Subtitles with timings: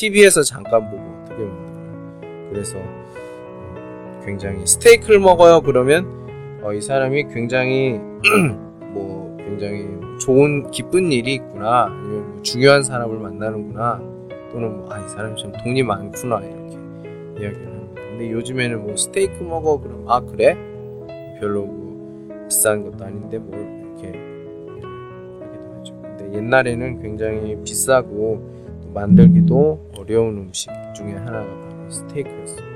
[0.00, 2.48] TV에서 잠깐 보고 어떻게 만들어요.
[2.50, 5.60] 그래서 음, 굉장히 스테이크를 먹어요.
[5.60, 6.06] 그러면
[6.62, 8.00] 어, 이 사람이 굉장히
[8.94, 9.86] 뭐 굉장히
[10.18, 14.00] 좋은 기쁜 일이 있구나 아니면 뭐 중요한 사람을 만나는구나
[14.52, 16.78] 또는 뭐, 아, 이 사람이 참 돈이 많구나 이렇게
[17.38, 18.02] 이야기를 합니다.
[18.08, 20.54] 근데 요즘에는 뭐 스테이크 먹어 그럼 아 그래?
[21.38, 24.18] 별로 뭐 비싼 것도 아닌데 뭘 이렇게
[25.40, 25.94] 하기도 하죠.
[26.00, 28.59] 근데 옛날에는 굉장히 비싸고 또
[28.92, 32.70] 만들기도 어려운 음식 중에 하나가 바로 스테이크였습니다.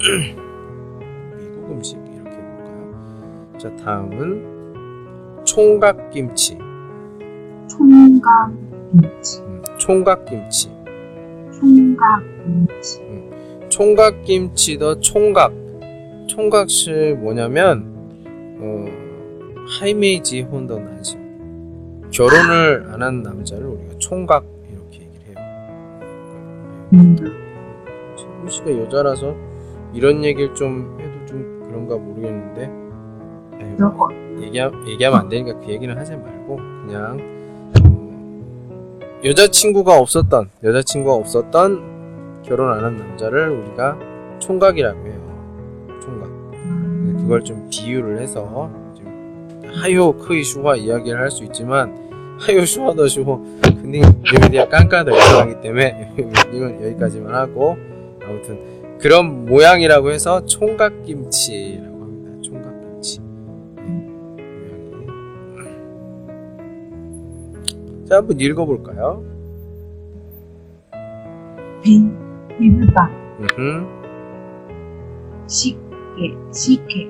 [1.38, 3.52] 미국 음식 이렇게 볼까요?
[3.58, 6.58] 자 다음은 총각김치.
[7.68, 10.70] 총각김치, 음, 총각김치.
[11.60, 13.00] 총각김치,
[13.68, 15.52] 총각김치도 총각.
[16.26, 17.90] 총각이 뭐냐면
[18.60, 18.86] 어,
[19.78, 21.19] 하이메이지 혼더 나죠.
[22.20, 26.90] 결혼을 안 한 남자를 우리가 총각 이렇게 얘기를 해요.
[26.92, 27.16] 음,
[28.14, 29.34] 최군 씨가 여자라서
[29.94, 32.70] 이런 얘기를 좀 해도 좀 그런가 모르겠는데
[33.64, 37.18] 에휴, 저거, 얘기하, 얘기하면 안 되니까 그 얘기는 하지 말고 그냥
[37.86, 43.98] 음, 여자친구가 없었던 여자친구가 없었던 결혼 안 한 남자를 우리가
[44.40, 45.88] 총각이라고 해요.
[46.02, 46.28] 총각.
[46.28, 52.09] 음, 그걸 좀 비유를 해서 좀 하요 크이 슈화 이야기를 할 수 있지만 하
[52.56, 52.94] 요 슈호
[53.64, 56.14] 근데 여기디야 깐까더 이상하기 때문에
[56.52, 57.76] 이건 여기까지만 하고
[58.22, 58.58] 아무튼
[58.98, 62.30] 그런 모양이라고 해서 총각김치라고 합니다.
[62.42, 63.20] 총각김치.
[63.20, 63.82] 네,
[64.90, 65.06] 모양이.
[68.06, 69.24] 자 한번 읽어볼까요?
[71.82, 72.06] 비,
[72.58, 73.10] 비빔밥.
[75.46, 75.78] 식게,
[76.52, 77.08] 식게,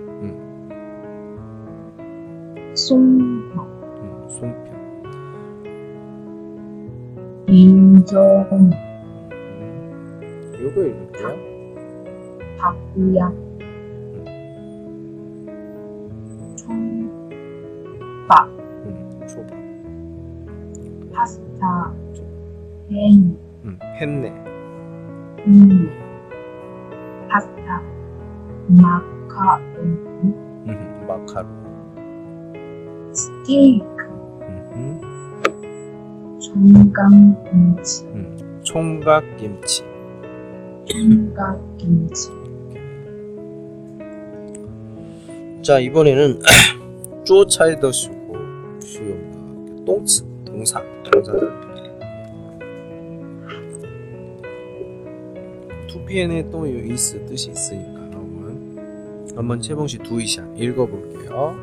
[2.74, 4.79] 송편, 음, 송편
[7.50, 8.70] 인정, 음.
[10.60, 11.28] 요거 읽을게요.
[12.58, 13.32] 밥이야,
[16.54, 17.10] 총밥,
[18.86, 19.50] 음, 초밥.
[21.12, 21.92] 파스타,
[22.92, 24.30] 햄, 음, 펜네.
[25.48, 25.90] 음,
[27.28, 27.82] 파스타,
[28.68, 29.88] 마카로니,
[30.68, 31.50] 음, 마카롱.
[33.12, 33.89] 스테이크, 음,
[36.50, 39.84] 총각김치, 음, 총각김치.
[40.86, 42.28] 총각김치,
[45.62, 46.40] 자 이번에는
[47.24, 48.34] 쪼차이더 슈고
[48.80, 51.52] 슈용가 똥츠 동사 동사들
[55.86, 61.54] 투피엔에 또 이스 뜻이 있으니까 한번 한번 채봉씨 두이샤 읽어볼게요.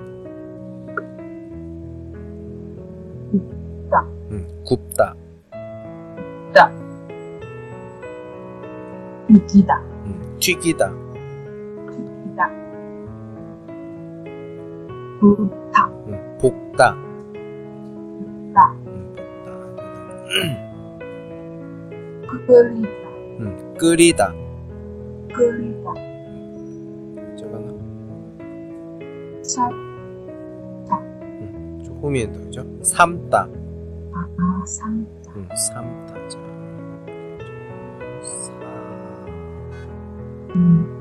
[4.27, 4.31] 굽다.
[4.31, 5.15] 음, 굽다.
[6.53, 6.71] 다
[9.29, 10.89] 이기다, 음, 튀기다.
[11.89, 12.49] 이기다,
[15.19, 16.95] 부타, 음, 볶다.
[18.53, 19.13] 다, 음,
[22.25, 22.45] 볶다.
[22.47, 23.07] 끓이다,
[23.39, 24.33] 음, 끓이다.
[25.33, 25.93] 끓이다,
[27.37, 27.67] 저거는.
[29.43, 29.75] 삶다.
[30.89, 30.99] 아,
[34.67, 36.13] 삼다, 음, 삶다.
[36.27, 36.37] 자,
[38.21, 38.57] 삶.
[40.55, 40.93] 음,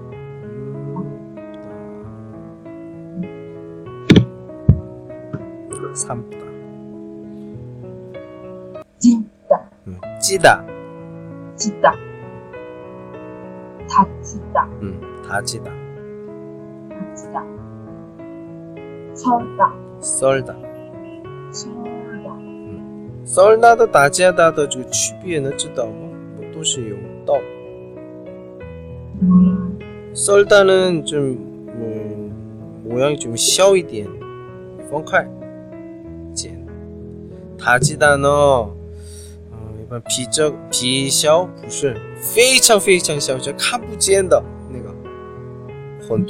[5.95, 6.39] 삶다.
[8.99, 10.65] 찐다, 음, 찌다.
[11.57, 11.93] 찌다,
[13.89, 15.73] 다치다, 음, 다지다.
[16.89, 17.43] 다치다,
[19.15, 20.55] 설다, 썰다.
[21.51, 21.96] 설다,
[23.26, 26.10] 썰다도 다지하다도 그区别는 知道吗?
[26.38, 27.36] 뭐都是用道.
[29.22, 29.80] 음,
[30.14, 31.20] 썰다는 좀
[31.70, 34.08] 음, 모양이 좀 小一点,
[34.90, 35.26] 方块,
[36.34, 36.66] 简.
[37.60, 38.74] 다지다呢, 어,
[39.80, 44.90] 일반 비적 比小不是非常非常小就看不见的那个
[46.10, 46.30] 很多